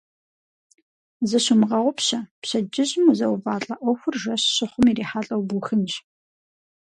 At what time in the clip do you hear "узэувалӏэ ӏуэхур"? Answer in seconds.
3.11-4.15